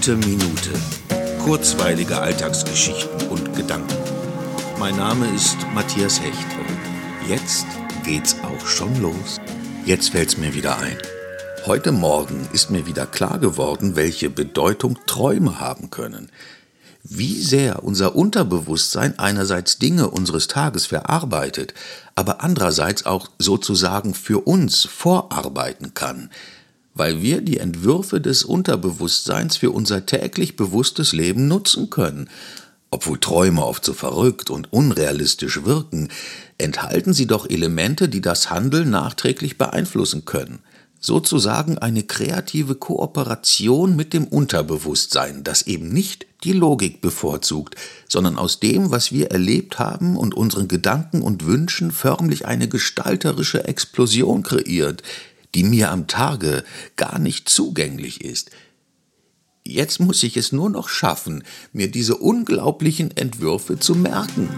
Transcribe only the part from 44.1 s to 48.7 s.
dem Unterbewusstsein, das eben nicht die Logik bevorzugt, sondern aus